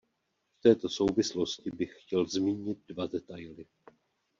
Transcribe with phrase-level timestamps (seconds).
[0.59, 3.65] V této souvislosti bych chtěl zmínit dva detaily.